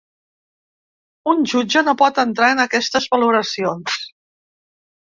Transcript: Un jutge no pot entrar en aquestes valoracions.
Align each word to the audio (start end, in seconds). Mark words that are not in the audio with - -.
Un 1.33 1.43
jutge 1.51 1.85
no 1.89 1.95
pot 2.01 2.23
entrar 2.25 2.51
en 2.57 2.65
aquestes 2.67 3.09
valoracions. 3.15 4.03